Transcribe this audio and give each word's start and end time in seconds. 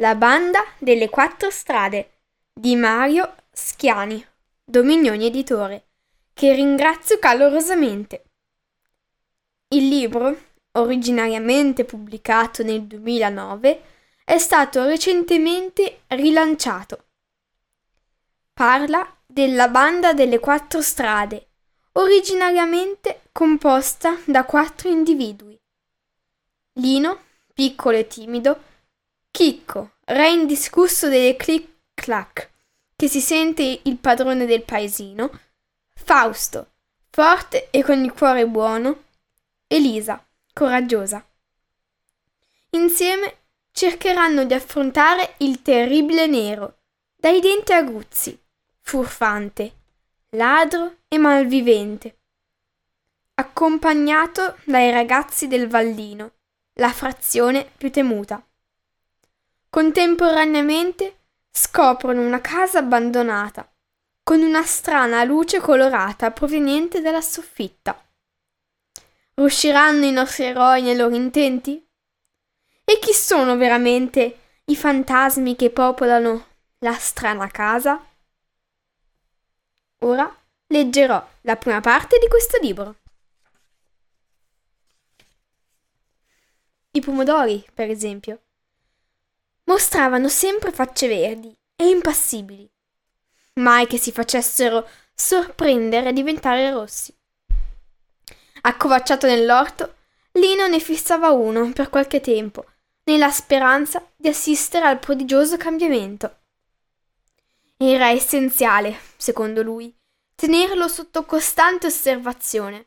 La 0.00 0.14
banda 0.14 0.64
delle 0.78 1.08
quattro 1.08 1.50
strade 1.50 2.10
di 2.52 2.76
Mario 2.76 3.34
Schiani, 3.50 4.24
Dominioni 4.64 5.26
Editore, 5.26 5.86
che 6.32 6.54
ringrazio 6.54 7.18
calorosamente. 7.18 8.22
Il 9.68 9.88
libro, 9.88 10.36
originariamente 10.72 11.84
pubblicato 11.84 12.62
nel 12.62 12.84
2009, 12.84 13.82
è 14.24 14.38
stato 14.38 14.84
recentemente 14.84 16.02
rilanciato. 16.08 17.06
Parla 18.52 19.16
della 19.26 19.68
banda 19.68 20.12
delle 20.12 20.38
quattro 20.38 20.80
strade, 20.80 21.48
originariamente 21.94 23.22
composta 23.32 24.16
da 24.26 24.44
quattro 24.44 24.88
individui 24.88 25.58
Lino, 26.74 27.22
piccolo 27.52 27.96
e 27.96 28.06
timido, 28.06 28.62
Chicco, 29.30 29.92
re 30.04 30.30
indiscusso 30.30 31.08
delle 31.08 31.36
clic-clac, 31.36 32.50
che 32.96 33.08
si 33.08 33.20
sente 33.20 33.80
il 33.84 33.96
padrone 33.98 34.46
del 34.46 34.62
paesino, 34.62 35.30
Fausto, 35.94 36.72
forte 37.10 37.68
e 37.70 37.82
con 37.82 38.02
il 38.02 38.12
cuore 38.12 38.46
buono, 38.46 39.04
Elisa, 39.66 40.24
coraggiosa. 40.52 41.24
Insieme 42.70 43.36
cercheranno 43.72 44.44
di 44.44 44.54
affrontare 44.54 45.34
il 45.38 45.62
terribile 45.62 46.26
nero, 46.26 46.78
dai 47.14 47.40
denti 47.40 47.72
aguzzi, 47.72 48.38
furfante, 48.80 49.74
ladro 50.30 50.96
e 51.08 51.18
malvivente, 51.18 52.16
accompagnato 53.34 54.56
dai 54.64 54.90
ragazzi 54.90 55.46
del 55.46 55.68
Vallino, 55.68 56.32
la 56.74 56.92
frazione 56.92 57.70
più 57.76 57.90
temuta. 57.90 58.42
Contemporaneamente 59.70 61.18
scoprono 61.50 62.22
una 62.22 62.40
casa 62.40 62.78
abbandonata, 62.78 63.70
con 64.22 64.40
una 64.40 64.62
strana 64.62 65.24
luce 65.24 65.60
colorata 65.60 66.30
proveniente 66.30 67.02
dalla 67.02 67.20
soffitta. 67.20 68.02
Riusciranno 69.34 70.06
i 70.06 70.10
nostri 70.10 70.44
eroi 70.44 70.82
nei 70.82 70.96
loro 70.96 71.14
intenti? 71.14 71.86
E 72.82 72.98
chi 72.98 73.12
sono 73.12 73.58
veramente 73.58 74.38
i 74.64 74.74
fantasmi 74.74 75.54
che 75.54 75.68
popolano 75.68 76.46
la 76.78 76.94
strana 76.94 77.46
casa? 77.48 78.02
Ora 79.98 80.34
leggerò 80.68 81.28
la 81.42 81.56
prima 81.56 81.80
parte 81.80 82.18
di 82.18 82.26
questo 82.26 82.58
libro. 82.62 82.96
I 86.92 87.00
pomodori, 87.00 87.64
per 87.74 87.90
esempio, 87.90 88.40
mostravano 89.68 90.28
sempre 90.28 90.72
facce 90.72 91.06
verdi 91.06 91.54
e 91.76 91.88
impassibili. 91.88 92.68
Mai 93.54 93.86
che 93.86 93.98
si 93.98 94.12
facessero 94.12 94.88
sorprendere 95.14 96.08
e 96.08 96.12
diventare 96.12 96.70
rossi. 96.70 97.14
Accovacciato 98.62 99.26
nell'orto, 99.26 99.94
Lino 100.32 100.66
ne 100.66 100.80
fissava 100.80 101.30
uno 101.30 101.70
per 101.72 101.90
qualche 101.90 102.20
tempo, 102.20 102.64
nella 103.04 103.30
speranza 103.30 104.04
di 104.16 104.28
assistere 104.28 104.86
al 104.86 104.98
prodigioso 104.98 105.56
cambiamento. 105.56 106.36
Era 107.76 108.10
essenziale, 108.10 108.98
secondo 109.16 109.62
lui, 109.62 109.94
tenerlo 110.34 110.88
sotto 110.88 111.24
costante 111.24 111.86
osservazione. 111.86 112.86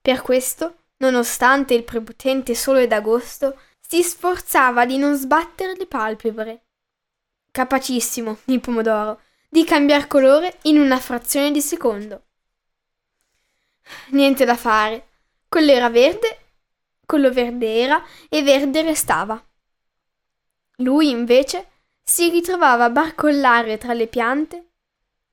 Per 0.00 0.20
questo 0.22 0.76
nonostante 0.98 1.74
il 1.74 1.84
prepotente 1.84 2.54
sole 2.54 2.86
d'agosto, 2.86 3.58
si 3.90 4.04
sforzava 4.04 4.86
di 4.86 4.98
non 4.98 5.16
sbattere 5.16 5.74
le 5.74 5.84
palpebre. 5.84 6.66
Capacissimo, 7.50 8.38
il 8.44 8.60
pomodoro, 8.60 9.20
di 9.48 9.64
cambiar 9.64 10.06
colore 10.06 10.58
in 10.62 10.78
una 10.78 11.00
frazione 11.00 11.50
di 11.50 11.60
secondo. 11.60 12.26
Niente 14.10 14.44
da 14.44 14.56
fare. 14.56 15.08
Quello 15.48 15.72
era 15.72 15.90
verde, 15.90 16.38
quello 17.04 17.32
verde 17.32 17.80
era 17.80 18.00
e 18.28 18.44
verde 18.44 18.82
restava. 18.82 19.44
Lui, 20.76 21.08
invece, 21.08 21.70
si 22.00 22.30
ritrovava 22.30 22.84
a 22.84 22.90
barcollare 22.90 23.76
tra 23.76 23.92
le 23.92 24.06
piante 24.06 24.68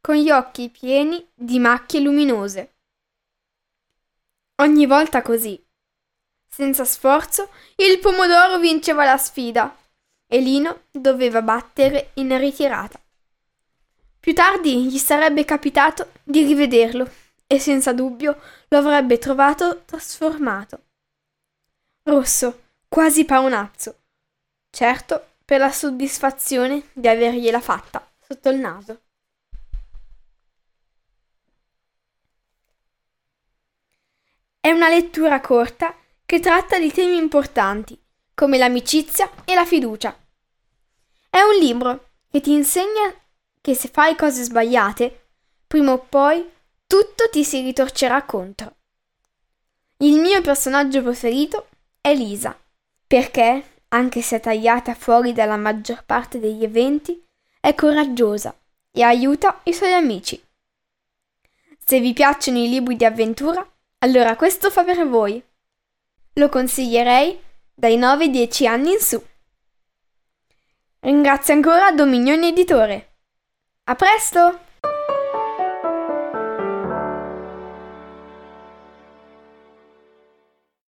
con 0.01 0.15
gli 0.15 0.31
occhi 0.31 0.69
pieni 0.69 1.23
di 1.31 1.59
macchie 1.59 1.99
luminose. 1.99 2.73
Ogni 4.55 4.87
volta 4.87 5.21
così. 5.21 5.63
Senza 6.47 6.85
sforzo, 6.85 7.49
il 7.75 7.99
pomodoro 7.99 8.57
vinceva 8.57 9.03
la 9.05 9.17
sfida 9.17 9.75
e 10.25 10.39
Lino 10.39 10.83
doveva 10.91 11.41
battere 11.41 12.11
in 12.15 12.37
ritirata. 12.37 12.99
Più 14.19 14.33
tardi 14.33 14.85
gli 14.85 14.97
sarebbe 14.97 15.45
capitato 15.45 16.11
di 16.23 16.43
rivederlo 16.43 17.09
e 17.47 17.59
senza 17.59 17.93
dubbio 17.93 18.41
lo 18.67 18.77
avrebbe 18.77 19.17
trovato 19.17 19.83
trasformato. 19.85 20.81
Rosso, 22.03 22.63
quasi 22.89 23.23
paonazzo. 23.23 23.99
Certo, 24.69 25.35
per 25.45 25.59
la 25.59 25.71
soddisfazione 25.71 26.89
di 26.91 27.07
avergliela 27.07 27.61
fatta 27.61 28.05
sotto 28.19 28.49
il 28.49 28.57
naso. 28.57 29.01
È 34.59 34.71
una 34.71 34.89
lettura 34.89 35.39
corta 35.39 35.95
che 36.27 36.41
tratta 36.41 36.77
di 36.77 36.91
temi 36.91 37.15
importanti, 37.15 37.97
come 38.33 38.57
l'amicizia 38.57 39.31
e 39.45 39.55
la 39.55 39.65
fiducia. 39.65 40.13
È 41.29 41.39
un 41.39 41.57
libro 41.57 42.09
che 42.29 42.41
ti 42.41 42.51
insegna 42.51 43.15
che 43.61 43.73
se 43.73 43.87
fai 43.87 44.13
cose 44.17 44.43
sbagliate, 44.43 45.29
prima 45.65 45.93
o 45.93 45.99
poi 45.99 46.45
tutto 46.85 47.29
ti 47.31 47.45
si 47.45 47.61
ritorcerà 47.61 48.23
contro. 48.23 48.75
Il 49.99 50.19
mio 50.19 50.41
personaggio 50.41 51.01
preferito 51.01 51.69
è 52.01 52.13
Lisa, 52.13 52.59
perché, 53.07 53.83
anche 53.87 54.21
se 54.21 54.41
tagliata 54.41 54.95
fuori 54.95 55.31
dalla 55.31 55.55
maggior 55.55 56.03
parte 56.03 56.41
degli 56.41 56.65
eventi, 56.65 57.25
è 57.61 57.73
coraggiosa 57.73 58.53
e 58.91 59.01
aiuta 59.01 59.61
i 59.63 59.73
suoi 59.73 59.93
amici. 59.93 60.43
Se 61.85 62.01
vi 62.01 62.11
piacciono 62.11 62.57
i 62.57 62.67
libri 62.67 62.97
di 62.97 63.05
avventura, 63.05 63.65
allora 63.99 64.35
questo 64.35 64.69
fa 64.69 64.83
per 64.83 65.07
voi. 65.07 65.41
Lo 66.37 66.49
consiglierei 66.49 67.39
dai 67.73 67.97
9-10 67.97 68.67
anni 68.67 68.91
in 68.91 68.99
su. 68.99 69.23
Ringrazio 70.99 71.55
ancora 71.55 71.91
Dominione 71.91 72.49
Editore. 72.49 73.15
A 73.85 73.95
presto! 73.95 74.59